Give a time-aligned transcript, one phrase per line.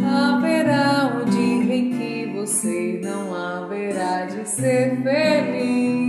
[0.00, 6.08] Haverá um dia em que você não haverá de ser feliz.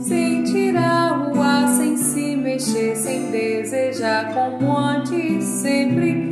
[0.00, 6.23] Sentirá o ar sem se mexer, sem desejar como antes sempre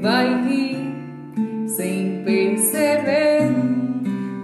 [0.00, 3.54] Vai rir sem perceber.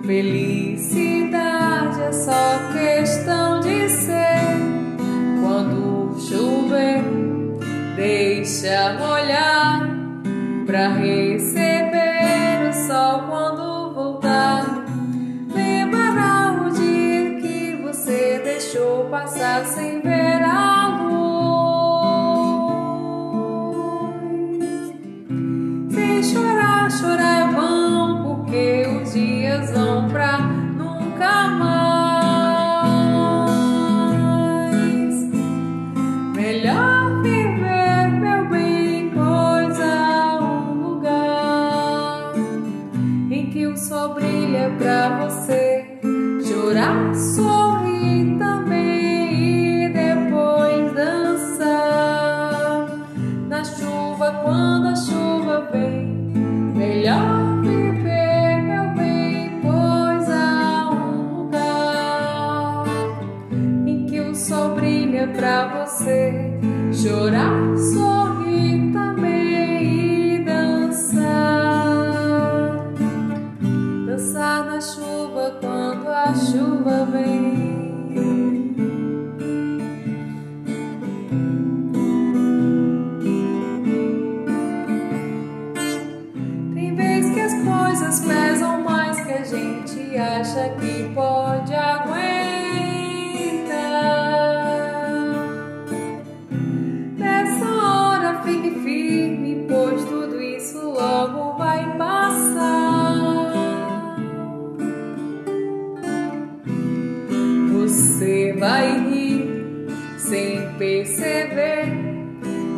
[0.04, 4.56] Felicidade é só questão de ser.
[5.42, 7.02] Quando chover,
[7.96, 9.88] deixa molhar
[10.66, 14.84] pra receber o sol quando voltar.
[15.54, 20.79] Lembrará o dia que você deixou passar sem ver a
[36.52, 42.32] Melhor viver, meu bem, pois há um lugar
[43.30, 46.00] em que o sol brilha pra você
[46.44, 51.68] chorar, sorrir também e depois dançar
[53.48, 56.32] na chuva quando a chuva vem.
[56.74, 62.86] Melhor viver, meu bem, pois há um lugar
[63.86, 65.79] em que o sol brilha pra você
[66.92, 71.20] chorar, sorrir também e dançar.
[74.06, 77.80] Dançar na chuva quando a chuva vem.
[86.74, 91.29] Tem vez que as coisas pesam mais que a gente acha que pode
[108.20, 109.88] Você vai rir
[110.18, 111.88] sem perceber.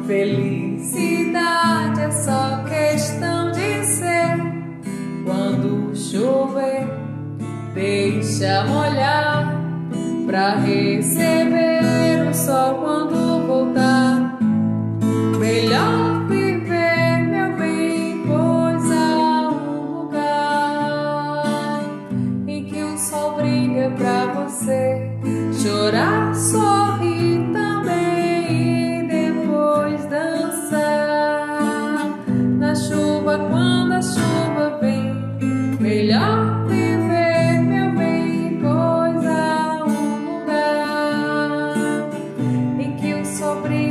[0.06, 4.36] Felicidade é só questão de ser.
[5.24, 6.86] Quando chover,
[7.74, 9.60] deixa molhar
[10.26, 13.21] pra receber o sol quando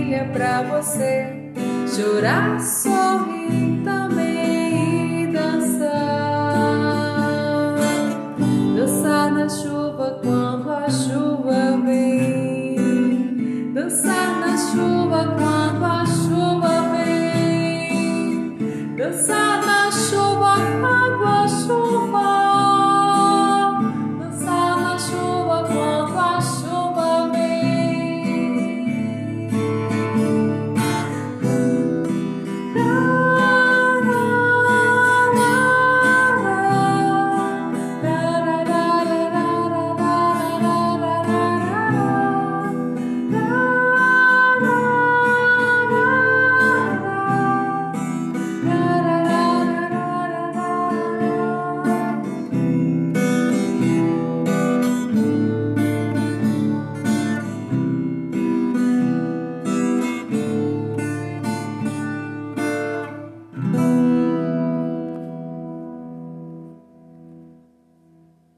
[0.02, 1.28] sol brilha pra você
[1.88, 5.90] chorar, sorrir também e dançar.
[8.76, 10.51] Dançar na chuva quando